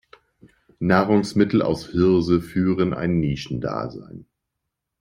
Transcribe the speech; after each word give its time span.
Nahrungsmittel 0.79 1.61
aus 1.61 1.89
Hirse 1.91 2.41
führen 2.41 2.95
ein 2.95 3.19
Nischendasein. 3.19 4.25